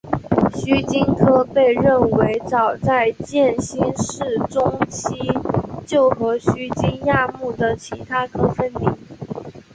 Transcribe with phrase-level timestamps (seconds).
[0.55, 5.13] 须鲸科被认为早在渐新世中期
[5.85, 8.89] 就和须鲸亚目的其他科分离。